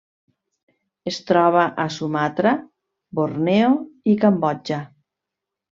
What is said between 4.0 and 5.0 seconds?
i Cambodja.